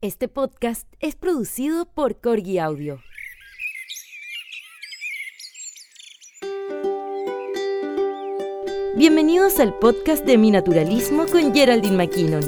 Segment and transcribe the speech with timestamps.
[0.00, 3.00] Este podcast es producido por Corgi Audio.
[8.96, 12.44] Bienvenidos al podcast de Mi Naturalismo con Geraldine McKinnon.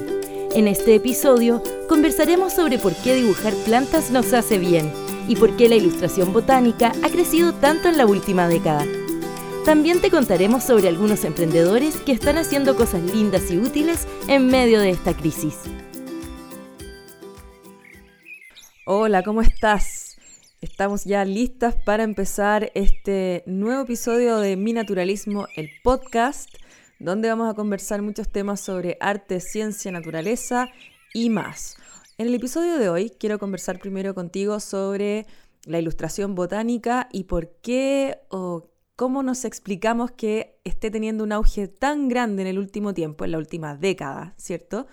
[0.54, 4.88] En este episodio conversaremos sobre por qué dibujar plantas nos hace bien
[5.26, 8.86] y por qué la ilustración botánica ha crecido tanto en la última década.
[9.64, 14.78] También te contaremos sobre algunos emprendedores que están haciendo cosas lindas y útiles en medio
[14.78, 15.56] de esta crisis.
[19.10, 20.18] Hola, ¿cómo estás?
[20.60, 26.48] Estamos ya listas para empezar este nuevo episodio de Mi Naturalismo, el podcast,
[27.00, 30.68] donde vamos a conversar muchos temas sobre arte, ciencia, naturaleza
[31.12, 31.76] y más.
[32.18, 35.26] En el episodio de hoy quiero conversar primero contigo sobre
[35.64, 41.66] la ilustración botánica y por qué o cómo nos explicamos que esté teniendo un auge
[41.66, 44.86] tan grande en el último tiempo, en la última década, ¿cierto?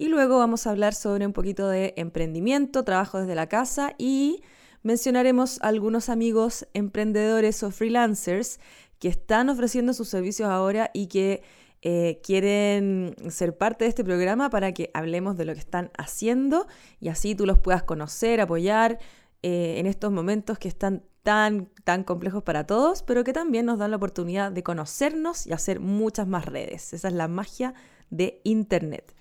[0.00, 4.42] Y luego vamos a hablar sobre un poquito de emprendimiento, trabajo desde la casa y
[4.82, 8.60] mencionaremos algunos amigos emprendedores o freelancers
[8.98, 11.42] que están ofreciendo sus servicios ahora y que
[11.82, 16.66] eh, quieren ser parte de este programa para que hablemos de lo que están haciendo
[16.98, 19.00] y así tú los puedas conocer, apoyar
[19.42, 23.78] eh, en estos momentos que están tan, tan complejos para todos, pero que también nos
[23.78, 26.94] dan la oportunidad de conocernos y hacer muchas más redes.
[26.94, 27.74] Esa es la magia
[28.08, 29.14] de Internet.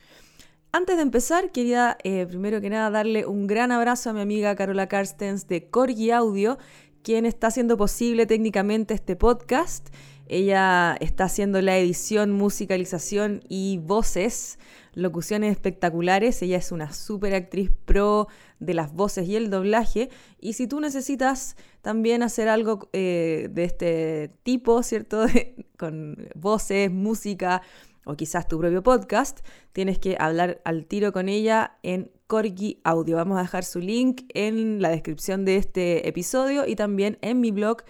[0.72, 4.56] Antes de empezar, quería eh, primero que nada darle un gran abrazo a mi amiga
[4.56, 6.60] Carola Carstens de Corgi Audio,
[7.02, 9.90] quien está haciendo posible técnicamente este podcast.
[10.28, 14.60] Ella está haciendo la edición, musicalización y voces,
[14.94, 16.40] locuciones espectaculares.
[16.44, 18.28] Ella es una super actriz pro
[18.60, 20.10] de las voces y el doblaje.
[20.40, 25.26] Y si tú necesitas también hacer algo eh, de este tipo, ¿cierto?
[25.80, 27.64] con voces, música,
[28.06, 29.40] o quizás tu propio podcast,
[29.74, 33.18] tienes que hablar al tiro con ella en Corgi Audio.
[33.18, 37.52] Vamos a dejar su link en la descripción de este episodio y también en mi
[37.52, 37.84] blog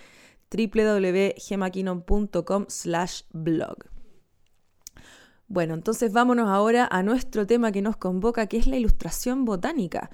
[0.51, 3.77] www.gemaquinon.com slash blog.
[5.47, 10.11] Bueno, entonces vámonos ahora a nuestro tema que nos convoca, que es la ilustración botánica.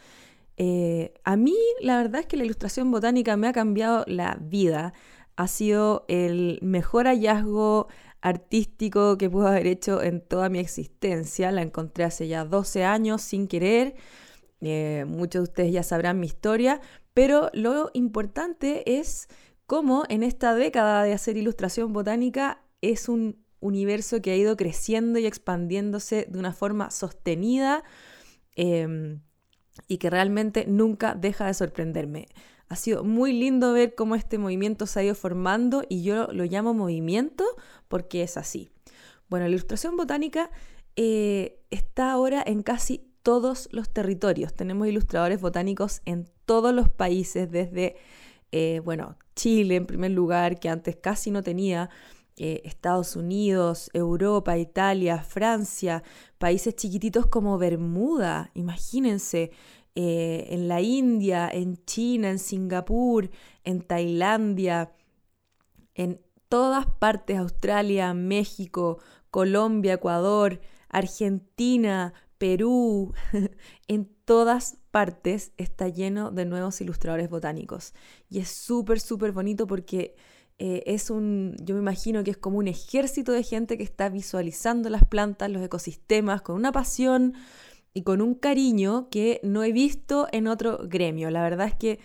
[0.57, 4.93] Eh, a mí la verdad es que la ilustración botánica me ha cambiado la vida.
[5.35, 7.89] Ha sido el mejor hallazgo
[8.25, 11.51] artístico que pude haber hecho en toda mi existencia.
[11.51, 13.93] La encontré hace ya 12 años sin querer.
[14.61, 16.81] Eh, muchos de ustedes ya sabrán mi historia,
[17.13, 19.27] pero lo importante es
[19.67, 25.19] cómo en esta década de hacer ilustración botánica es un universo que ha ido creciendo
[25.19, 27.83] y expandiéndose de una forma sostenida
[28.55, 29.21] em,
[29.87, 32.27] y que realmente nunca deja de sorprenderme.
[32.67, 36.45] Ha sido muy lindo ver cómo este movimiento se ha ido formando y yo lo
[36.45, 37.43] llamo movimiento
[37.87, 38.69] porque es así.
[39.29, 40.49] Bueno, la ilustración botánica
[40.95, 44.53] eh, está ahora en casi todos los territorios.
[44.53, 47.95] Tenemos ilustradores botánicos en todos los países, desde,
[48.51, 51.89] eh, bueno, Chile en primer lugar, que antes casi no tenía,
[52.37, 56.03] eh, Estados Unidos, Europa, Italia, Francia,
[56.37, 59.51] países chiquititos como Bermuda, imagínense,
[59.95, 63.29] en la India, en China, en Singapur,
[63.63, 64.91] en Tailandia,
[65.93, 68.99] en todas partes, Australia, México,
[69.31, 73.13] Colombia, Ecuador, Argentina, Perú,
[73.87, 77.93] en todas partes está lleno de nuevos ilustradores botánicos.
[78.29, 80.15] Y es súper, súper bonito porque
[80.57, 84.09] eh, es un, yo me imagino que es como un ejército de gente que está
[84.09, 87.33] visualizando las plantas, los ecosistemas, con una pasión
[87.95, 91.31] y con un cariño que no he visto en otro gremio.
[91.31, 91.99] La verdad es que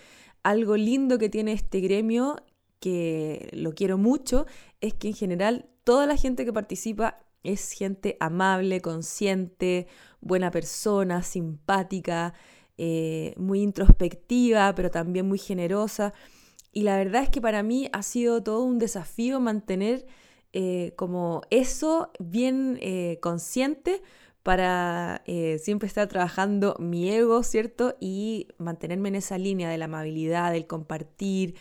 [0.45, 2.37] algo lindo que tiene este gremio
[2.79, 4.47] que lo quiero mucho
[4.81, 9.89] es que en general toda la gente que participa es gente amable, consciente,
[10.21, 12.35] buena persona, simpática,
[12.79, 16.15] eh, muy introspectiva, pero también muy generosa.
[16.73, 20.07] Y la verdad es que para mí ha sido todo un desafío mantener
[20.53, 24.03] eh, como eso bien eh, consciente
[24.43, 25.23] para
[25.59, 27.97] siempre estar trabajando mi ego, ¿cierto?
[28.01, 31.55] Y mantenerme en esa línea de la amabilidad, del compartir,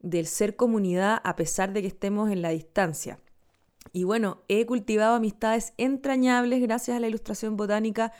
[0.00, 3.18] del ser comunidad a pesar de que estemos en la distancia.
[3.92, 8.12] Y bueno, he cultivado amistades entrañables gracias a la ilustración botánica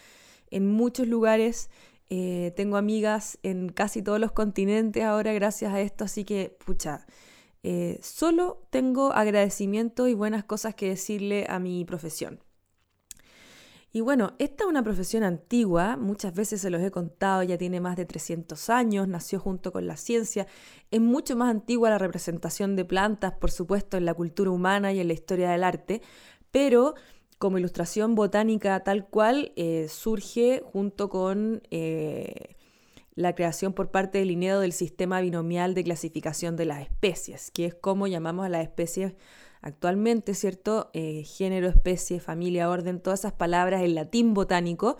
[0.51, 1.71] en muchos lugares.
[2.11, 7.07] Eh, tengo amigas en casi todos los continentes ahora gracias a esto, así que, pucha,
[7.63, 12.41] eh, solo tengo agradecimiento y buenas cosas que decirle a mi profesión.
[13.95, 17.79] Y bueno, esta es una profesión antigua, muchas veces se los he contado, ya tiene
[17.79, 20.47] más de 300 años, nació junto con la ciencia,
[20.91, 25.01] es mucho más antigua la representación de plantas, por supuesto, en la cultura humana y
[25.01, 26.01] en la historia del arte,
[26.51, 26.95] pero
[27.37, 32.57] como ilustración botánica tal cual eh, surge junto con eh,
[33.15, 37.67] la creación por parte del INEO del sistema binomial de clasificación de las especies, que
[37.67, 39.13] es como llamamos a las especies
[39.63, 40.91] actualmente, ¿cierto?
[40.93, 44.99] Eh, género, especie, familia, orden, todas esas palabras en latín botánico,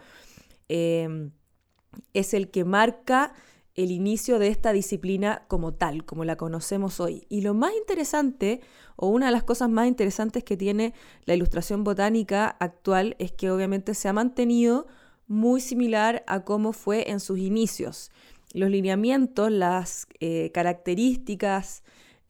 [0.69, 3.35] es el que marca
[3.75, 7.27] el inicio de esta disciplina como tal, como la conocemos hoy.
[7.29, 8.61] Y lo más interesante,
[8.97, 10.93] o una de las cosas más interesantes que tiene
[11.25, 14.87] la ilustración botánica actual, es que obviamente se ha mantenido
[15.27, 18.11] muy similar a cómo fue en sus inicios.
[18.53, 21.83] Los lineamientos, las eh, características,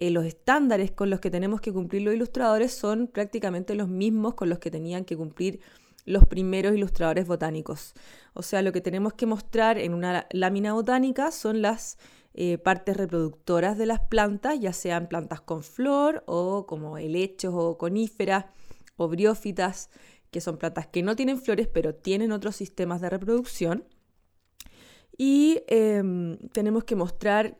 [0.02, 4.34] eh, los estándares con los que tenemos que cumplir los ilustradores son prácticamente los mismos
[4.34, 5.60] con los que tenían que cumplir
[6.04, 7.94] los primeros ilustradores botánicos.
[8.34, 11.99] O sea, lo que tenemos que mostrar en una lámina botánica son las
[12.34, 17.78] eh, partes reproductoras de las plantas, ya sean plantas con flor o como helechos o
[17.78, 18.46] coníferas
[18.96, 19.88] o briófitas,
[20.32, 23.84] que son plantas que no tienen flores pero tienen otros sistemas de reproducción.
[25.17, 27.59] Y em, tenemos que mostrar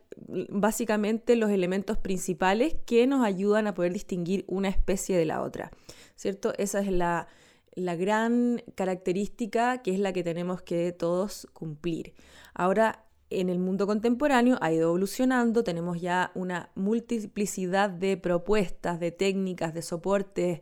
[0.49, 5.71] básicamente los elementos principales que nos ayudan a poder distinguir una especie de la otra.
[6.15, 6.53] ¿Cierto?
[6.57, 7.27] Esa es la,
[7.75, 12.13] la gran característica que es la que tenemos que todos cumplir.
[12.53, 19.11] Ahora, en el mundo contemporáneo ha ido evolucionando, tenemos ya una multiplicidad de propuestas, de
[19.11, 20.61] técnicas, de soportes,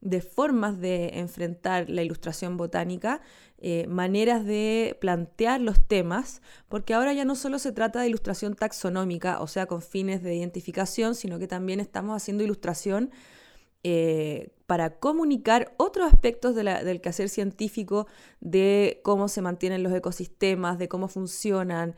[0.00, 3.20] de formas de enfrentar la ilustración botánica,
[3.58, 8.54] eh, maneras de plantear los temas, porque ahora ya no solo se trata de ilustración
[8.54, 13.10] taxonómica, o sea, con fines de identificación, sino que también estamos haciendo ilustración
[13.82, 18.06] eh, para comunicar otros aspectos del quehacer científico,
[18.40, 21.96] de cómo se mantienen los ecosistemas, de cómo funcionan.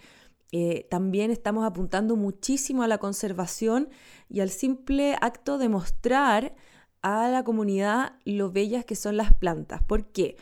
[0.52, 3.88] Eh, también estamos apuntando muchísimo a la conservación
[4.28, 6.54] y al simple acto de mostrar
[7.02, 9.82] a la comunidad lo bellas que son las plantas.
[9.82, 10.36] ¿Por qué?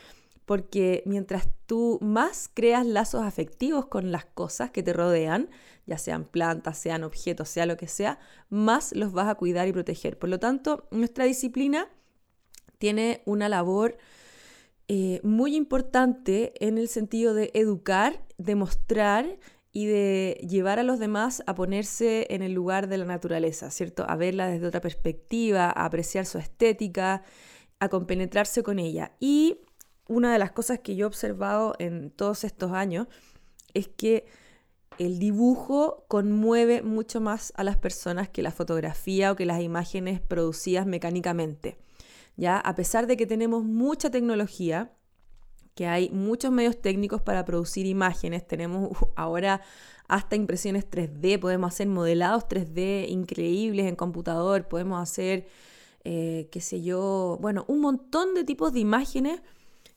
[0.45, 5.49] Porque mientras tú más creas lazos afectivos con las cosas que te rodean,
[5.87, 8.19] ya sean plantas, sean objetos, sea lo que sea,
[8.49, 10.19] más los vas a cuidar y proteger.
[10.19, 11.89] Por lo tanto, nuestra disciplina
[12.79, 13.97] tiene una labor
[14.89, 19.39] eh, muy importante en el sentido de educar, demostrar
[19.73, 24.05] y de llevar a los demás a ponerse en el lugar de la naturaleza, ¿cierto?
[24.09, 27.23] A verla desde otra perspectiva, a apreciar su estética,
[27.79, 29.13] a compenetrarse con ella.
[29.21, 29.59] Y
[30.09, 33.07] una de las cosas que yo he observado en todos estos años
[33.75, 34.27] es que
[34.99, 40.21] el dibujo conmueve mucho más a las personas que la fotografía o que las imágenes
[40.21, 41.79] producidas mecánicamente.
[42.37, 42.59] ¿ya?
[42.59, 44.93] A pesar de que tenemos mucha tecnología,
[45.81, 49.63] que hay muchos medios técnicos para producir imágenes, tenemos ahora
[50.09, 55.49] hasta impresiones 3D, podemos hacer modelados 3D increíbles en computador, podemos hacer,
[56.05, 59.41] eh, qué sé yo, bueno, un montón de tipos de imágenes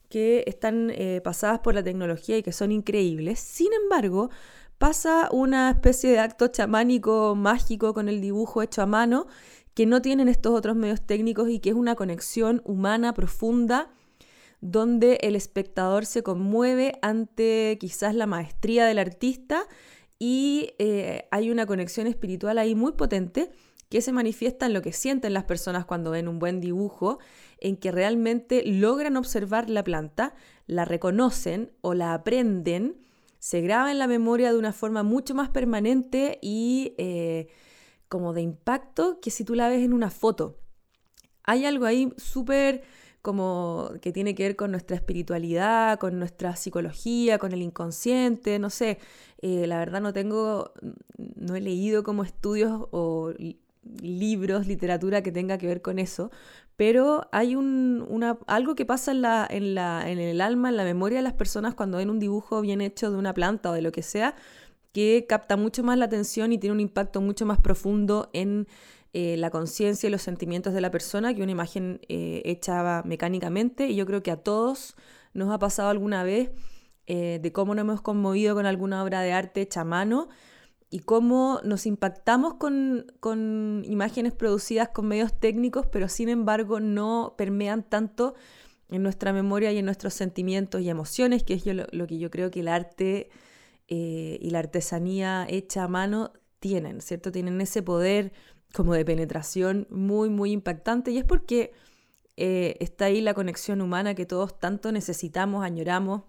[0.07, 3.41] que están eh, pasadas por la tecnología y que son increíbles.
[3.41, 4.29] Sin embargo,
[4.77, 9.27] pasa una especie de acto chamánico mágico con el dibujo hecho a mano
[9.73, 13.89] que no tienen estos otros medios técnicos y que es una conexión humana profunda
[14.63, 19.67] donde el espectador se conmueve ante quizás la maestría del artista
[20.17, 23.51] y eh, hay una conexión espiritual ahí muy potente
[23.89, 27.19] que se manifiesta en lo que sienten las personas cuando ven un buen dibujo,
[27.59, 30.33] en que realmente logran observar la planta,
[30.65, 33.01] la reconocen o la aprenden,
[33.39, 37.47] se graba en la memoria de una forma mucho más permanente y eh,
[38.07, 40.57] como de impacto que si tú la ves en una foto.
[41.43, 42.83] Hay algo ahí súper
[43.23, 48.69] como que tiene que ver con nuestra espiritualidad, con nuestra psicología, con el inconsciente, no
[48.69, 48.99] sé,
[49.41, 50.73] eh, la verdad no tengo,
[51.17, 53.31] no he leído como estudios o
[54.01, 56.31] libros, literatura que tenga que ver con eso,
[56.75, 58.05] pero hay un,
[58.45, 61.33] algo que pasa en, la, en, la, en el alma, en la memoria de las
[61.33, 64.35] personas cuando ven un dibujo bien hecho de una planta o de lo que sea,
[64.91, 68.67] que capta mucho más la atención y tiene un impacto mucho más profundo en
[69.13, 73.87] eh, la conciencia y los sentimientos de la persona que una imagen eh, hecha mecánicamente.
[73.87, 74.95] Y yo creo que a todos
[75.33, 76.51] nos ha pasado alguna vez
[77.05, 80.29] eh, de cómo nos hemos conmovido con alguna obra de arte hecha a mano
[80.89, 87.33] y cómo nos impactamos con, con imágenes producidas con medios técnicos, pero sin embargo no
[87.37, 88.35] permean tanto
[88.89, 92.51] en nuestra memoria y en nuestros sentimientos y emociones, que es lo que yo creo
[92.51, 93.29] que el arte
[93.87, 97.31] eh, y la artesanía hecha a mano tienen, ¿cierto?
[97.31, 98.31] Tienen ese poder
[98.73, 101.71] como de penetración muy, muy impactante y es porque
[102.35, 106.23] eh, está ahí la conexión humana que todos tanto necesitamos, añoramos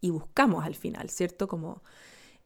[0.00, 1.48] y buscamos al final, ¿cierto?
[1.48, 1.82] Como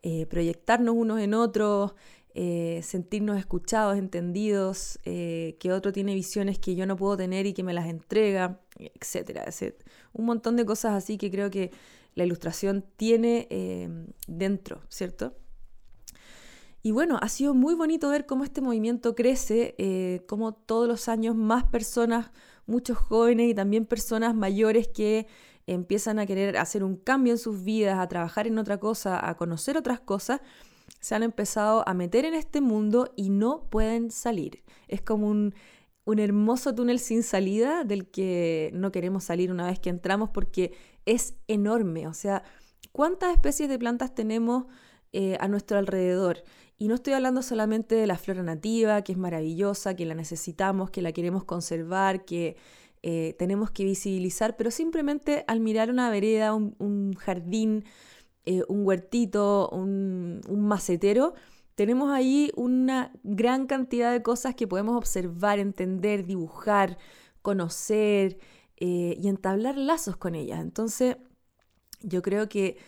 [0.03, 1.95] eh, proyectarnos unos en otros,
[2.35, 7.63] eh, sentirnos escuchados, entendidos, que otro tiene visiones que yo no puedo tener y que
[7.63, 9.75] me las entrega, etc.
[10.13, 11.71] Un montón de cosas así que creo que
[12.15, 15.35] la ilustración tiene dentro, ¿cierto?
[16.83, 21.35] Y bueno, ha sido muy bonito ver cómo este movimiento crece, cómo todos los años
[21.35, 22.31] más personas,
[22.67, 25.27] muchos jóvenes y también personas mayores que
[25.67, 29.37] empiezan a querer hacer un cambio en sus vidas, a trabajar en otra cosa, a
[29.37, 30.41] conocer otras cosas,
[31.01, 34.65] se han empezado a meter en este mundo y no pueden salir.
[34.89, 35.55] Es como un,
[36.07, 40.73] hermoso túnel sin salida del que no queremos salir una vez que entramos porque
[41.05, 42.09] es enorme.
[42.09, 42.45] O sea,
[42.93, 44.65] ¿cuántas especies de plantas tenemos
[45.13, 46.45] eh, a nuestro alrededor?
[46.79, 50.91] Y no estoy hablando solamente de la flora nativa, que es maravillosa, que la necesitamos,
[50.91, 52.57] que la queremos conservar, que
[53.03, 57.85] eh, tenemos que visibilizar, pero simplemente al mirar una vereda, un jardín,
[58.51, 61.35] eh, un huertito, un, macetero,
[61.75, 66.97] tenemos ahí una gran cantidad de cosas que podemos observar, entender, dibujar,
[67.43, 68.39] conocer
[68.79, 70.61] eh, y entablar lazos con ellas.
[70.61, 71.19] Entonces,
[72.01, 72.79] yo creo que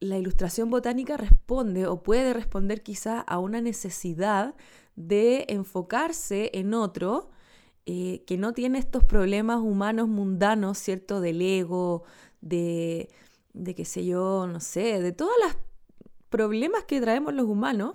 [0.00, 4.54] la ilustración botánica responde o puede responder quizás a una necesidad
[4.94, 7.30] de enfocarse en otro
[7.86, 11.20] que no tiene estos problemas humanos mundanos, ¿cierto?
[11.20, 12.02] Del ego,
[12.40, 13.10] de,
[13.52, 15.56] de qué sé yo, no sé, de todos los
[16.28, 17.94] problemas que traemos los humanos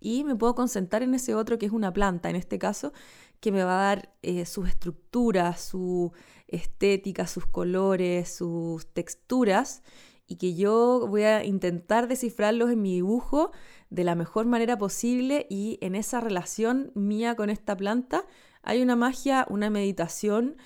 [0.00, 2.92] y me puedo concentrar en ese otro que es una planta, en este caso,
[3.40, 6.12] que me va a dar eh, sus estructuras, su
[6.46, 9.82] estética, sus colores, sus texturas
[10.28, 13.50] y que yo voy a intentar descifrarlos en mi dibujo
[13.90, 18.26] de la mejor manera posible y en esa relación mía con esta planta
[18.62, 20.58] hay una magia, una meditación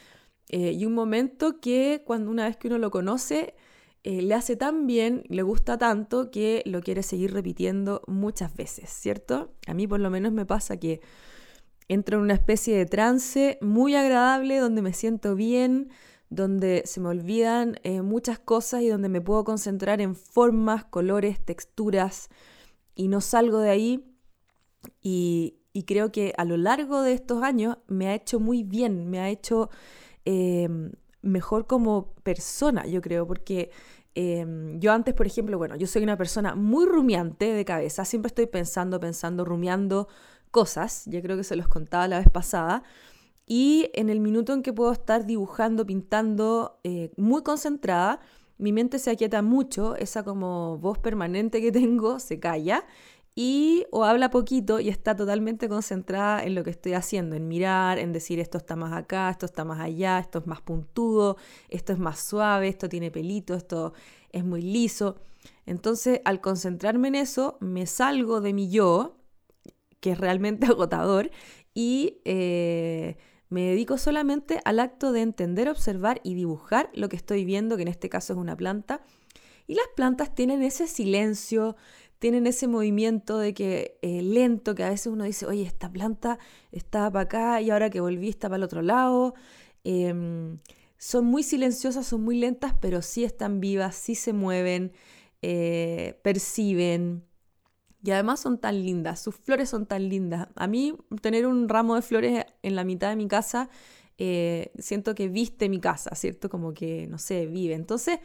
[0.49, 3.55] eh, y un momento que cuando una vez que uno lo conoce
[4.05, 8.91] eh, le hace tan bien, le gusta tanto que lo quiere seguir repitiendo muchas veces,
[8.91, 9.55] ¿cierto?
[9.69, 11.01] A mí por lo menos me pasa que
[11.87, 15.91] entro en una especie de trance muy agradable donde me siento bien,
[16.33, 21.39] donde se me olvidan eh, muchas cosas y donde me puedo concentrar en formas, colores,
[21.45, 22.31] texturas
[22.95, 24.05] y no salgo de ahí.
[25.03, 29.21] Y, creo que a lo largo de estos años me ha hecho muy bien, me
[29.21, 29.71] ha hecho
[30.25, 33.71] em, mejor como persona, yo creo, porque
[34.15, 38.29] em, yo antes, por ejemplo, bueno, yo soy una persona muy rumiante de cabeza, siempre
[38.29, 40.09] estoy pensando, pensando, rumiando
[40.51, 42.83] cosas, ya creo que se los contaba la vez pasada,
[43.55, 48.19] y en el minuto en que puedo estar dibujando, pintando, eh, muy concentrada,
[48.57, 52.87] mi mente se aquieta mucho, esa como voz permanente que tengo se calla
[53.35, 57.99] y o habla poquito y está totalmente concentrada en lo que estoy haciendo, en mirar,
[57.99, 61.37] en decir esto está más acá, esto está más allá, esto es más puntudo,
[61.69, 63.93] esto es más suave, esto tiene pelito, esto
[64.31, 65.17] es muy liso.
[65.67, 69.19] Entonces, al concentrarme en eso, me salgo de mi yo,
[70.01, 71.31] que es realmente agotador,
[71.75, 73.19] y eh,
[73.53, 77.83] me dedico solamente al acto de entender, observar y dibujar lo que estoy viendo, que
[77.83, 79.03] en este caso es una planta.
[79.67, 81.77] Y las plantas tienen ese silencio,
[82.19, 86.39] tienen ese movimiento de que eh, lento, que a veces uno dice, oye, esta planta
[86.71, 89.35] está para acá y ahora que volví está para el otro lado.
[89.85, 90.59] Em,
[90.97, 94.93] son muy silenciosas, son muy lentas, pero sí están vivas, sí se mueven,
[95.43, 97.25] eh, perciben.
[98.03, 100.49] Y además son tan lindas, sus flores son tan lindas.
[100.57, 103.69] A mí tener un ramo de flores en la mitad de mi casa,
[104.19, 106.49] eh, siento que viste mi casa, ¿cierto?
[106.51, 107.75] Como que, no sé, vive.
[107.75, 108.19] Entonces,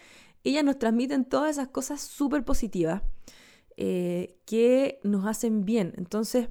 [0.44, 3.02] ellas nos transmiten todas esas cosas súper positivas.
[3.80, 5.94] Eh, que nos hacen bien.
[5.98, 6.50] Entonces,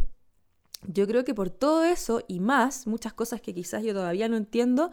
[0.86, 4.36] yo creo que por todo eso y más, muchas cosas que quizás yo todavía no
[4.36, 4.92] entiendo,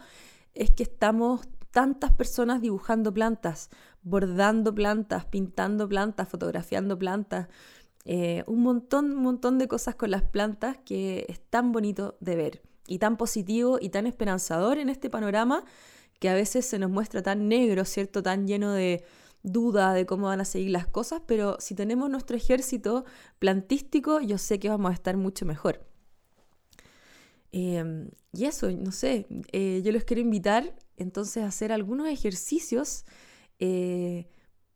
[0.52, 3.70] es que estamos tantas personas dibujando plantas,
[4.02, 7.46] bordando plantas, pintando plantas, fotografiando plantas,
[8.04, 12.36] eh, un montón, un montón de cosas con las plantas que es tan bonito de
[12.36, 15.64] ver y tan positivo y tan esperanzador en este panorama
[16.18, 18.22] que a veces se nos muestra tan negro, ¿cierto?
[18.22, 19.04] Tan lleno de,
[19.44, 23.04] duda de cómo van a seguir las cosas, pero si tenemos nuestro ejército
[23.38, 25.86] plantístico, yo sé que vamos a estar mucho mejor.
[27.52, 33.04] Em, y eso, no sé, eh, yo les quiero invitar entonces a hacer algunos ejercicios
[33.60, 34.26] eh,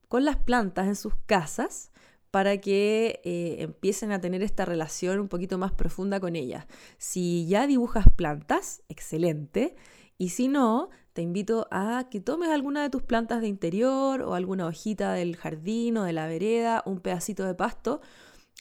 [0.07, 1.91] con las plantas en sus casas
[2.31, 6.67] para que eh, empiecen a tener esta relación un poquito más profunda con ellas.
[6.99, 9.77] Si ya dibujas plantas, excelente.
[10.19, 14.35] Y si no, te invito a que tomes alguna de tus plantas de interior o
[14.35, 18.01] alguna hojita del jardín o de la vereda, un pedacito de pasto,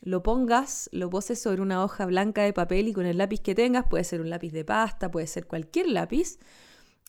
[0.01, 3.55] lo pongas, lo poses sobre una hoja blanca de papel y con el lápiz que
[3.55, 6.39] tengas, puede ser un lápiz de pasta, puede ser cualquier lápiz,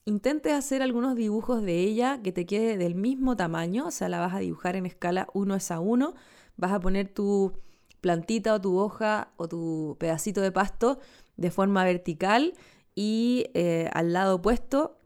[0.07, 4.21] intentes hacer algunos dibujos de ella que te quede del mismo tamaño, o sea, la
[4.21, 6.15] vas a dibujar en escala 1 es a 1,
[6.59, 7.55] vas a poner tu
[8.03, 10.99] plantita o tu hoja o tu pedacito de pasto
[11.37, 12.53] de forma vertical
[12.95, 14.99] y eh, al lado opuesto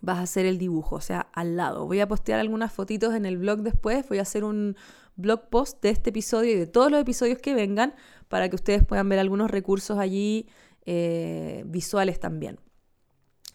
[0.00, 1.86] vas a hacer el dibujo, o sea, al lado.
[1.86, 4.76] Voy a postear algunas fotitos en el blog después, voy a hacer un
[5.16, 7.94] blog post de este episodio y de todos los episodios que vengan
[8.28, 10.48] para que ustedes puedan ver algunos recursos allí
[10.86, 12.58] eh, visuales también.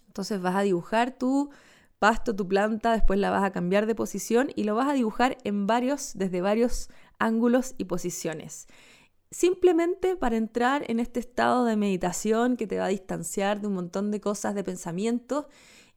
[0.08, 1.50] Entonces vas a dibujar tu
[1.98, 5.38] pasto, tu planta, después la vas a cambiar de posición y lo vas a dibujar
[5.44, 8.68] en varios, desde varios ángulos y posiciones.
[9.32, 13.74] Simplemente para entrar en este estado de meditación que te va a distanciar de un
[13.74, 15.46] montón de cosas, de pensamientos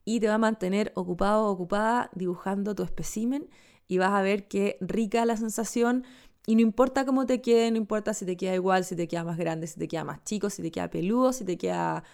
[0.05, 3.49] y te va a mantener ocupado o ocupada dibujando tu espécimen
[3.87, 6.05] y vas a ver qué rica la sensación
[6.47, 9.23] y no importa cómo te quede, no importa si te queda igual, si te queda
[9.23, 12.05] más grande, si te queda más chico, si te queda peludo, si te queda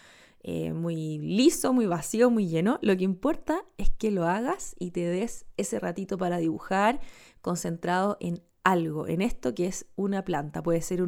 [0.42, 2.80] eh, muy liso, muy vacío, muy lleno.
[2.82, 7.00] Lo que importa es que lo hagas y te des ese ratito para dibujar
[7.42, 10.62] concentrado en algo, en esto que es una planta.
[10.62, 11.04] Puede ser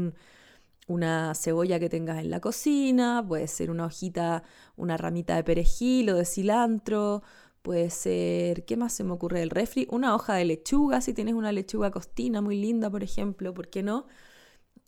[0.87, 4.45] una cebolla que tengas en la cocina, puede ser una hojita,
[4.77, 7.23] una ramita de perejil o de cilantro,
[7.67, 9.89] Puede ser, ¿qué más se me ocurre del refri?
[9.91, 13.83] Una hoja de lechuga, si tienes una lechuga costina muy linda, por ejemplo, ¿por qué
[13.83, 14.07] no?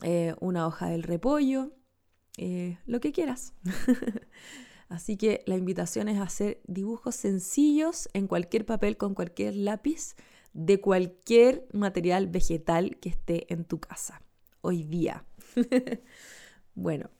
[0.02, 1.72] Eh, una hoja del repollo,
[2.36, 3.52] eh, lo que quieras.
[4.88, 10.14] Así que la invitación es hacer dibujos sencillos en cualquier papel con cualquier lápiz
[10.52, 14.22] de cualquier material vegetal que esté en tu casa
[14.60, 15.24] hoy día.
[16.74, 17.10] bueno,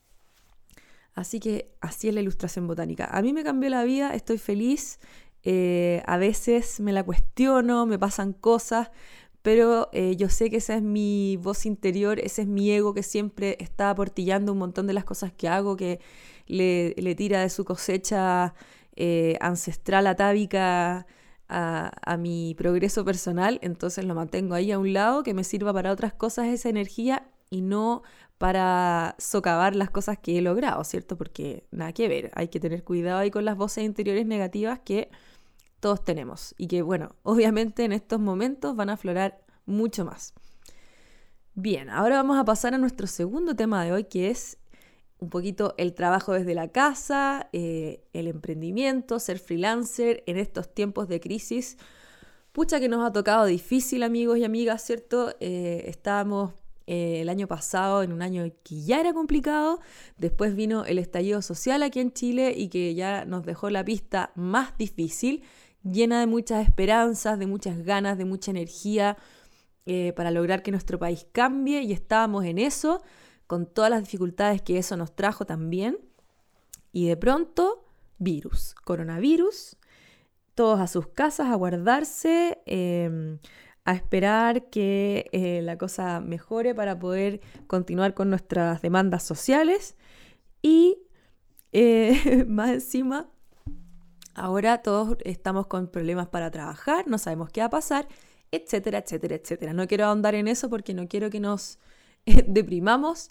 [1.13, 3.05] así que así es la ilustración botánica.
[3.05, 4.99] A mí me cambió la vida, estoy feliz.
[5.43, 8.91] Eh, a veces me la cuestiono, me pasan cosas,
[9.41, 13.03] pero eh, yo sé que esa es mi voz interior, ese es mi ego que
[13.03, 16.01] siempre está aportillando un montón de las cosas que hago, que
[16.47, 18.53] le, tira de su cosecha
[18.95, 21.07] eh, ancestral atávica
[21.49, 25.91] a, mi progreso personal, entonces lo mantengo ahí a un lado, que me sirva para
[25.91, 28.03] otras cosas esa energía y no
[28.37, 31.17] para socavar las cosas que he logrado, ¿cierto?
[31.17, 35.09] Porque nada que ver, hay que tener cuidado ahí con las voces interiores negativas que
[35.79, 40.33] todos tenemos y que, bueno, obviamente en estos momentos van a aflorar mucho más.
[41.55, 44.57] Bien, ahora vamos a pasar a nuestro segundo tema de hoy, que es
[45.19, 51.09] un poquito el trabajo desde la casa, eh, el emprendimiento, ser freelancer en estos tiempos
[51.09, 51.77] de crisis.
[52.53, 55.35] Pucha que nos ha tocado difícil, amigos y amigas, ¿cierto?
[55.41, 56.53] Eh, estábamos
[56.87, 59.79] eh, el año pasado, en un año que ya era complicado.
[60.17, 64.31] Después vino el estallido social aquí en Chile y que ya nos dejó la pista
[64.35, 65.43] más difícil
[65.83, 69.17] llena de muchas esperanzas, de muchas ganas, de mucha energía
[70.15, 73.01] para lograr que nuestro país cambie y estábamos en eso,
[73.49, 75.97] con todas las dificultades que eso nos trajo también.
[76.91, 77.83] Y de pronto,
[78.19, 79.75] virus, coronavirus,
[80.53, 83.39] todos a sus casas a guardarse, em,
[83.85, 89.95] a esperar que eh, la cosa mejore para poder continuar con nuestras demandas sociales
[90.61, 90.99] y
[91.71, 93.31] eh, más encima
[94.35, 98.07] Ahora todos estamos con problemas para trabajar, no sabemos qué va a pasar,
[98.51, 99.73] etcétera, etcétera, etcétera.
[99.73, 101.77] No quiero ahondar en eso porque no quiero que nos
[102.47, 103.29] deprimamos,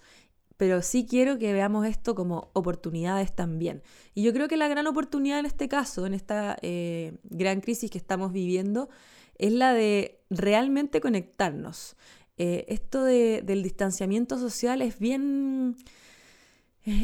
[0.57, 3.83] pero sí quiero que veamos esto como oportunidades también.
[4.15, 7.91] Y yo creo que la gran oportunidad en este caso, en esta eh, gran crisis
[7.91, 8.89] que estamos viviendo,
[9.37, 11.97] es la de realmente conectarnos.
[12.37, 15.77] Eh, esto del distanciamiento social es bien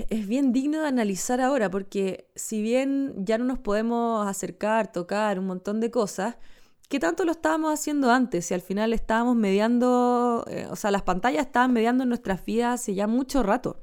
[0.09, 5.39] es bien digno de analizar ahora, porque si bien ya no nos podemos acercar, tocar
[5.39, 6.37] un montón de cosas,
[6.89, 8.47] ¿qué tanto lo estábamos haciendo antes?
[8.47, 12.95] Si al final estábamos mediando, eh, o sea, las pantallas estaban mediando nuestras vidas hace
[12.95, 13.83] ya mucho rato.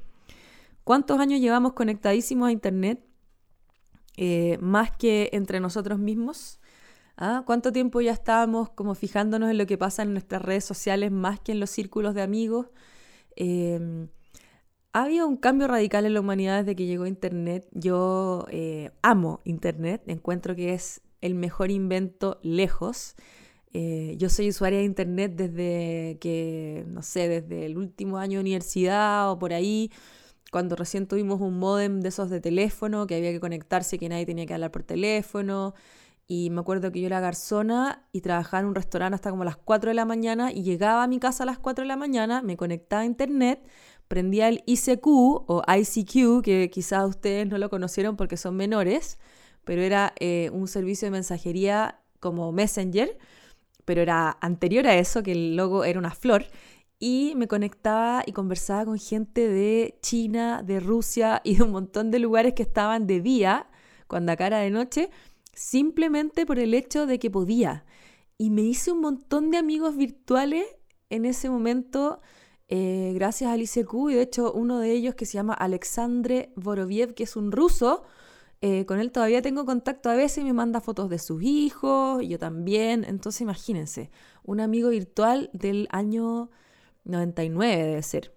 [0.84, 3.04] ¿Cuántos años llevamos conectadísimos a Internet?
[4.16, 6.60] Eh, más que entre nosotros mismos.
[7.16, 7.42] ¿Ah?
[7.46, 11.40] ¿Cuánto tiempo ya estábamos como fijándonos en lo que pasa en nuestras redes sociales más
[11.40, 12.68] que en los círculos de amigos?
[13.36, 14.08] Eh,
[14.92, 17.66] ha habido un cambio radical en la humanidad desde que llegó Internet.
[17.72, 23.14] Yo eh, amo Internet, encuentro que es el mejor invento lejos.
[23.72, 28.42] Eh, yo soy usuaria de Internet desde que, no sé, desde el último año de
[28.42, 29.90] universidad o por ahí,
[30.50, 34.26] cuando recién tuvimos un modem de esos de teléfono, que había que conectarse, que nadie
[34.26, 35.74] tenía que hablar por teléfono.
[36.28, 39.56] Y me acuerdo que yo era garzona y trabajaba en un restaurante hasta como las
[39.56, 42.42] 4 de la mañana y llegaba a mi casa a las 4 de la mañana,
[42.42, 43.60] me conectaba a internet,
[44.08, 49.18] prendía el ICQ o ICQ, que quizás ustedes no lo conocieron porque son menores,
[49.64, 53.18] pero era eh, un servicio de mensajería como Messenger,
[53.84, 56.46] pero era anterior a eso, que el logo era una flor,
[56.98, 62.10] y me conectaba y conversaba con gente de China, de Rusia y de un montón
[62.10, 63.68] de lugares que estaban de día,
[64.06, 65.10] cuando acá era de noche,
[65.52, 67.84] simplemente por el hecho de que podía.
[68.38, 70.66] Y me hice un montón de amigos virtuales
[71.10, 72.20] en ese momento
[72.74, 77.12] eh, gracias al ICQ y de hecho uno de ellos que se llama Alexandre Boroviev,
[77.12, 78.02] que es un ruso,
[78.64, 82.22] eh, con él todavía tengo contacto a veces y me manda fotos de sus hijos,
[82.24, 83.04] yo también.
[83.04, 84.12] Entonces imagínense,
[84.44, 86.48] un amigo virtual del año
[87.04, 88.32] 99 debe ser.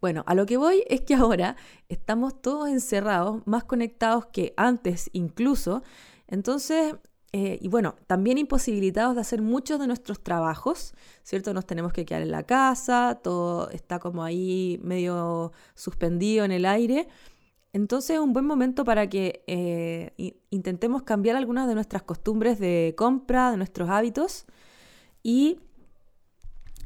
[0.00, 1.54] Bueno, a lo que voy es que ahora
[1.88, 5.84] estamos todos encerrados, más conectados que antes incluso.
[6.26, 6.96] Entonces,
[7.32, 11.54] eh, y bueno, también imposibilitados de hacer muchos de nuestros trabajos, ¿cierto?
[11.54, 16.64] Nos tenemos que quedar en la casa, todo está como ahí medio suspendido en el
[16.64, 17.06] aire.
[17.76, 22.94] Entonces es un buen momento para que eh, intentemos cambiar algunas de nuestras costumbres de
[22.96, 24.46] compra, de nuestros hábitos
[25.22, 25.60] y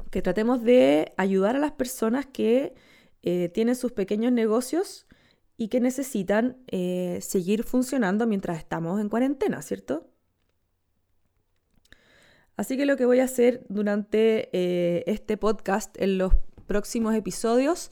[0.09, 2.73] que tratemos de ayudar a las personas que
[3.21, 5.07] eh, tienen sus pequeños negocios
[5.55, 10.09] y que necesitan eh, seguir funcionando mientras estamos en cuarentena, ¿cierto?
[12.57, 16.33] Así que lo que voy a hacer durante este podcast en los
[16.67, 17.91] próximos episodios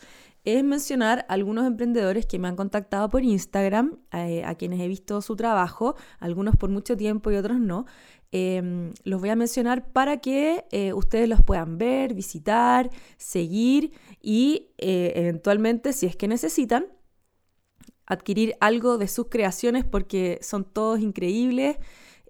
[0.57, 5.21] es mencionar algunos emprendedores que me han contactado por Instagram, eh, a quienes he visto
[5.21, 7.85] su trabajo, algunos por mucho tiempo y otros no.
[8.31, 14.67] Em, los voy a mencionar para que eh, ustedes los puedan ver, visitar, seguir y
[14.77, 16.85] eh, eventualmente, si es que necesitan,
[18.05, 21.77] adquirir algo de sus creaciones porque son todos increíbles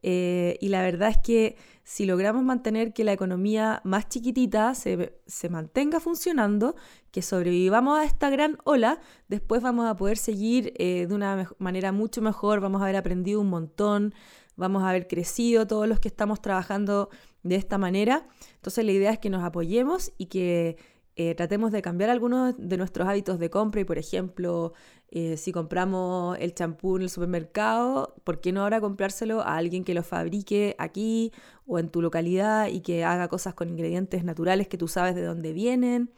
[0.02, 1.56] y la verdad es que
[1.90, 5.12] si logramos mantener que la economía más chiquitita se,
[5.50, 6.76] mantenga funcionando,
[7.10, 11.92] que sobrevivamos a esta gran ola, después vamos a poder seguir eh, de una manera
[11.92, 14.14] mucho mejor, vamos a haber aprendido un montón,
[14.56, 17.10] vamos a haber crecido todos los que estamos trabajando
[17.42, 18.28] de esta manera.
[18.54, 20.78] Entonces la idea es que nos apoyemos y que
[21.22, 24.72] eh, tratemos de cambiar algunos de nuestros hábitos de compra y, por ejemplo,
[25.12, 29.84] eh, si compramos el champú en el supermercado, ¿por qué no ahora comprárselo a alguien
[29.84, 31.34] que lo fabrique aquí
[31.68, 35.24] o en tu localidad y que haga cosas con ingredientes naturales que tú sabes de
[35.24, 36.10] dónde vienen?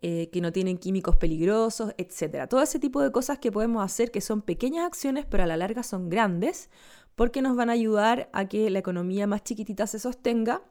[0.00, 2.48] Eh, que no tienen químicos peligrosos, etcétera.
[2.48, 5.56] Todo ese tipo de cosas que podemos hacer que son pequeñas acciones, pero a la
[5.56, 6.68] larga son grandes,
[7.14, 10.62] porque nos van a ayudar a que la economía más chiquitita se sostenga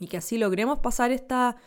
[0.00, 1.58] y que así logremos pasar esta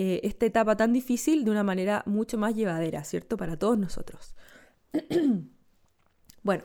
[0.00, 3.36] eh, esta etapa tan difícil de una manera mucho más llevadera, ¿cierto?
[3.36, 4.36] Para todos nosotros.
[6.44, 6.62] bueno,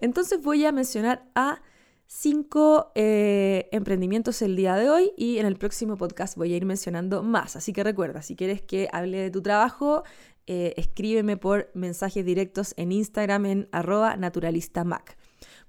[0.00, 1.60] entonces voy a mencionar a
[2.06, 6.64] cinco eh, emprendimientos el día de hoy y en el próximo podcast voy a ir
[6.64, 7.54] mencionando más.
[7.54, 10.02] Así que recuerda, si quieres que hable de tu trabajo,
[10.46, 15.18] eh, escríbeme por mensajes directos en Instagram en arroba naturalistamac.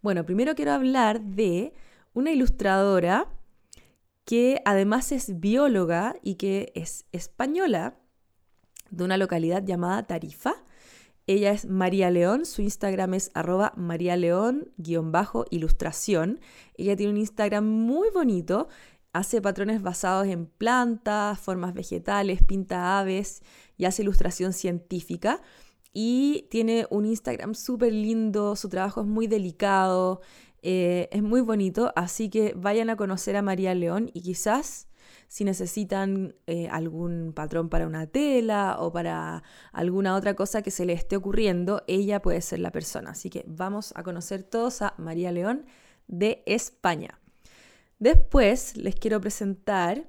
[0.01, 1.73] Bueno, primero quiero hablar de
[2.13, 3.27] una ilustradora
[4.25, 7.97] que además es bióloga y que es española
[8.89, 10.53] de una localidad llamada Tarifa.
[11.27, 16.39] Ella es María León, su Instagram es arroba María León-ilustración.
[16.75, 18.69] Ella tiene un Instagram muy bonito,
[19.13, 23.41] hace patrones basados en plantas, formas vegetales, pinta aves
[23.77, 25.41] y hace ilustración científica.
[25.93, 30.21] Y tiene un Instagram súper lindo, su trabajo es muy delicado,
[30.61, 34.87] eh, es muy bonito, así que vayan a conocer a María León y quizás
[35.27, 40.85] si necesitan eh, algún patrón para una tela o para alguna otra cosa que se
[40.85, 43.11] le esté ocurriendo, ella puede ser la persona.
[43.11, 45.65] Así que vamos a conocer todos a María León
[46.07, 47.19] de España.
[47.97, 50.05] Después les quiero presentar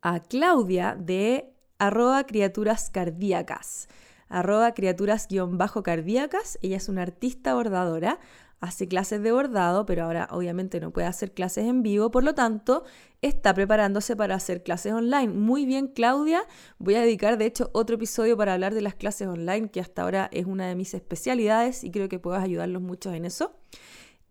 [0.00, 3.88] a Claudia de arroba criaturas cardíacas
[4.28, 6.58] arroba criaturas-cardíacas.
[6.62, 8.18] Ella es una artista bordadora,
[8.64, 12.34] hace clases de bordado, pero ahora obviamente no puede hacer clases en vivo, por lo
[12.34, 12.84] tanto
[13.20, 15.28] está preparándose para hacer clases online.
[15.28, 16.42] Muy bien, Claudia.
[16.78, 20.02] Voy a dedicar, de hecho, otro episodio para hablar de las clases online, que hasta
[20.02, 23.54] ahora es una de mis especialidades y creo que puedes ayudarlos mucho en eso.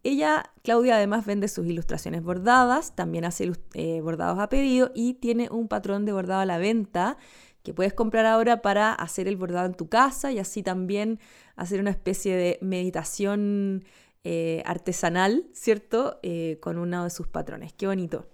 [0.04, 5.48] Ella, Claudia, además vende sus ilustraciones bordadas, también hace eh, bordados a pedido y tiene
[5.50, 7.18] un patrón de bordado a la venta
[7.64, 11.20] que puedes comprar ahora para hacer el bordado en tu casa y así también
[11.56, 13.86] hacer una especie de meditación
[14.24, 16.20] eh, artesanal, ¿cierto?
[16.24, 17.74] Eh, con uno de sus patrones.
[17.74, 18.28] Qué bonito.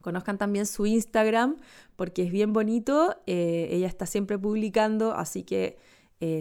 [0.00, 1.56] Conozcan también su Instagram
[1.96, 3.16] porque es bien bonito.
[3.26, 5.78] Eh, ella está siempre publicando, así que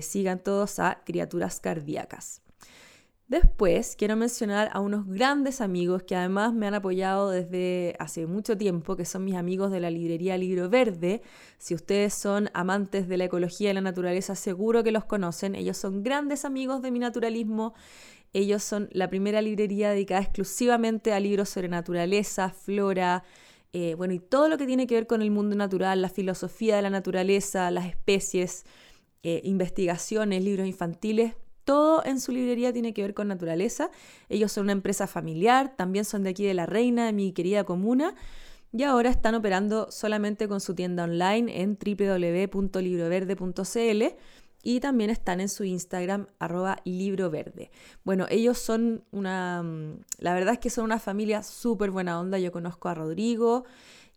[0.01, 2.43] sigan todos a Criaturas Cardíacas.
[3.31, 8.57] Después quiero mencionar a unos grandes amigos que además me han apoyado desde hace mucho
[8.57, 11.21] tiempo, que son mis amigos de la librería Libro Verde.
[11.57, 15.55] Si ustedes son amantes de la ecología y la naturaleza, seguro que los conocen.
[15.55, 17.73] Ellos son grandes amigos de mi naturalismo
[18.33, 23.23] ellos son la primera librería dedicada exclusivamente a libros sobre naturaleza, flora,
[23.73, 26.75] eh, bueno, y todo lo que tiene que ver con el mundo natural, la filosofía
[26.75, 28.65] de la naturaleza, las especies,
[29.23, 33.91] eh, investigaciones, libros infantiles, todo en su librería tiene que ver con naturaleza.
[34.29, 37.63] Ellos son una empresa familiar, también son de aquí de La Reina, de mi querida
[37.63, 38.15] comuna.
[38.73, 44.03] y ahora están operando solamente con su tienda online en www.libroverde.cl
[44.63, 47.71] y también están en su Instagram arroba libroverde.
[48.03, 52.37] Bueno, ellos son una, mm, la verdad es que son una familia súper buena onda.
[52.39, 53.65] Yo conozco a Rodrigo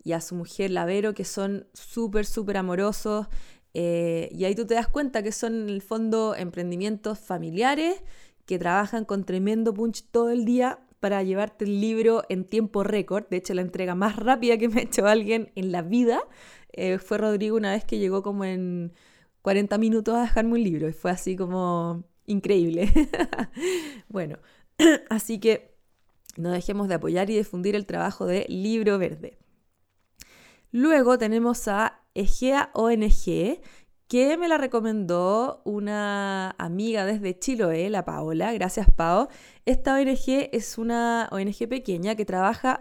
[0.02, 3.26] y a su mujer Lavero que son súper, súper amorosos.
[3.72, 8.02] Eh, y ahí tú te das cuenta que son en el fondo emprendimientos familiares
[8.46, 13.26] que trabajan con tremendo punch todo el día para llevarte el libro en tiempo récord.
[13.28, 16.22] De hecho, la entrega más rápida que me ha hecho alguien en la vida
[16.72, 18.92] eh, fue Rodrigo una vez que llegó como en
[19.44, 22.90] 40 minutos a dejarme un libro y fue así como increíble.
[24.09, 24.38] bueno,
[25.11, 25.76] así que
[26.38, 29.37] no dejemos de apoyar y difundir el trabajo de Libro Verde.
[30.72, 33.61] Luego tenemos a Egea ONG,
[34.09, 38.50] que me la recomendó una amiga desde Chiloé, la Paola.
[38.54, 39.28] Gracias, Pao.
[39.66, 42.80] Esta ONG es una ONG pequeña que trabaja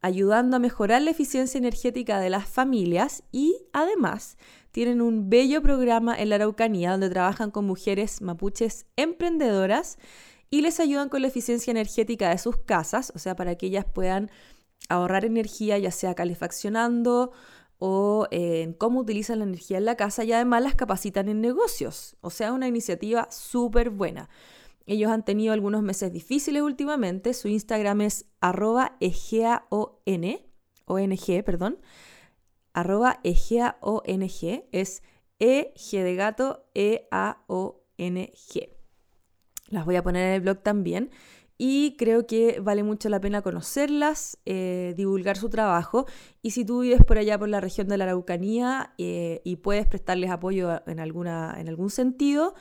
[0.00, 4.36] ayudando a mejorar la eficiencia energética de las familias y además
[4.72, 9.98] tienen un bello programa en la Araucanía donde trabajan con mujeres mapuches emprendedoras
[10.50, 13.84] y les ayudan con la eficiencia energética de sus casas, o sea, para que ellas
[13.84, 14.30] puedan
[14.88, 17.32] ahorrar energía, ya sea calefaccionando
[17.78, 22.16] o en cómo utilizan la energía en la casa y además las capacitan en negocios,
[22.20, 24.28] o sea, una iniciativa súper buena.
[24.86, 27.34] Ellos han tenido algunos meses difíciles últimamente.
[27.34, 29.60] Su Instagram es arroba egeaon,
[30.86, 31.78] ONG, perdón.
[32.74, 34.02] Arroba egeaong
[34.72, 35.02] es
[35.38, 38.70] E G de gato E A O N G.
[39.68, 41.10] Las voy a poner en el blog también
[41.58, 46.06] y creo que vale mucho la pena conocerlas, eh, divulgar su trabajo
[46.42, 49.86] y si tú vives por allá por la región de la Araucanía eh, y puedes
[49.86, 52.54] prestarles apoyo en, alguna, en algún sentido,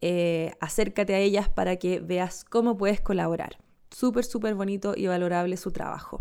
[0.00, 3.58] eh, acércate a ellas para que veas cómo puedes colaborar.
[3.90, 6.20] Súper, súper bonito y valorable su trabajo.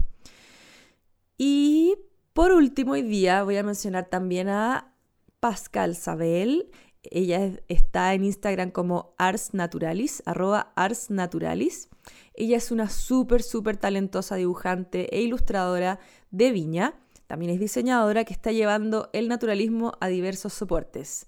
[1.38, 1.96] Y
[2.38, 4.94] por último, hoy día voy a mencionar también a
[5.40, 6.70] Pascal Sabel.
[7.02, 11.90] Ella está en Instagram como Ars Naturalis, arroba Ars Naturalis.
[12.36, 15.98] Ella es una súper, súper talentosa dibujante e ilustradora
[16.30, 16.94] de viña.
[17.26, 21.26] También es diseñadora que está llevando el naturalismo a diversos soportes.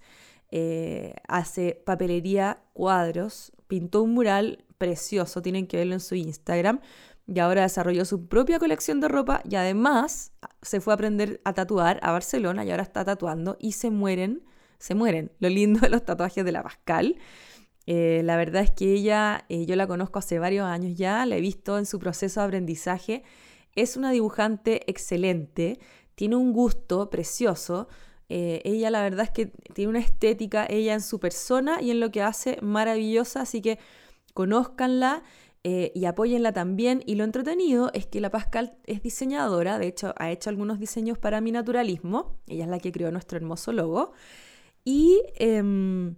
[0.52, 6.80] Eh, hace papelería, cuadros, pintó un mural precioso, tienen que verlo en su Instagram,
[7.26, 11.52] y ahora desarrolló su propia colección de ropa y además se fue a aprender a
[11.52, 14.42] tatuar a Barcelona y ahora está tatuando y se mueren,
[14.78, 15.32] se mueren.
[15.38, 17.16] Lo lindo de los tatuajes de la Pascal.
[17.86, 21.36] Eh, la verdad es que ella, eh, yo la conozco hace varios años ya, la
[21.36, 23.22] he visto en su proceso de aprendizaje.
[23.74, 25.78] Es una dibujante excelente,
[26.14, 27.88] tiene un gusto precioso,
[28.32, 31.98] eh, ella la verdad es que tiene una estética, ella en su persona y en
[31.98, 33.80] lo que hace maravillosa, así que
[34.34, 35.24] conózcanla
[35.64, 37.02] eh, y apóyenla también.
[37.06, 41.18] Y lo entretenido es que la Pascal es diseñadora, de hecho ha hecho algunos diseños
[41.18, 44.12] para mi naturalismo, ella es la que creó nuestro hermoso logo.
[44.84, 46.16] Y em,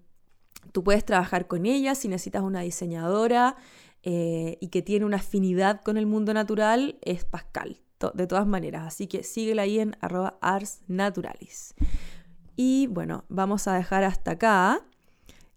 [0.73, 3.57] tú puedes trabajar con ella si necesitas una diseñadora
[4.03, 7.83] eh, y que tiene una afinidad con el mundo natural, es Pascal
[8.15, 8.87] de todas maneras.
[8.87, 11.75] Así que síguela ahí en arroba arsnaturalis.
[12.57, 14.85] Y bueno, vamos a dejar hasta acá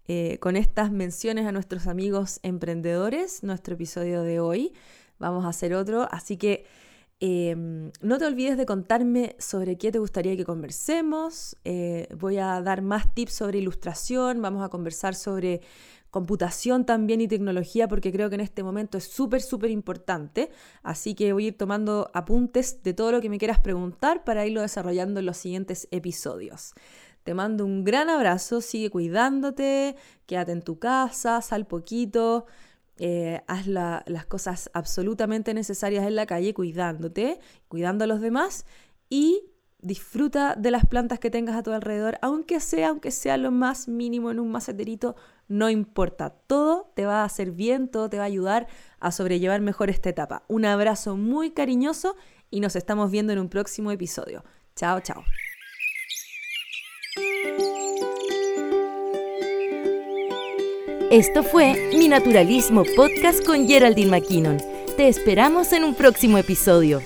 [0.08, 4.72] eh, con estas menciones a nuestros amigos emprendedores nuestro episodio de hoy.
[5.18, 6.64] Vamos a hacer otro, así que
[7.20, 11.56] em, no te olvides de contarme sobre qué te gustaría que conversemos.
[11.64, 15.62] Eh, voy a dar más tips sobre ilustración, vamos a conversar sobre
[16.10, 20.50] computación también y tecnología, porque creo que en este momento es súper, súper importante.
[20.82, 24.46] Así que voy a ir tomando apuntes de todo lo que me quieras preguntar para
[24.46, 26.72] irlo desarrollando en los siguientes episodios.
[27.26, 32.46] Te mando un gran abrazo, sigue cuidándote, quédate en tu casa, sal poquito,
[32.98, 38.64] eh, haz las cosas absolutamente necesarias en la calle, cuidándote, cuidando a los demás
[39.10, 39.42] y
[39.80, 43.88] disfruta de las plantas que tengas a tu alrededor, aunque sea, aunque sea lo más
[43.88, 45.16] mínimo en un maceterito,
[45.48, 48.68] no importa, todo te va a hacer bien, todo te va a ayudar
[49.00, 50.44] a sobrellevar mejor esta etapa.
[50.46, 52.14] Un abrazo muy cariñoso
[52.52, 54.44] y nos estamos viendo en un próximo episodio.
[54.76, 55.24] Chao, chao.
[61.10, 64.58] Esto fue Mi Naturalismo Podcast con Geraldine McKinnon.
[64.96, 67.00] Te esperamos en un próximo episodio.